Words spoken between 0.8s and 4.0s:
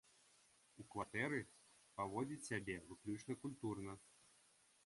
У кватэры паводзіць сябе выключна культурна.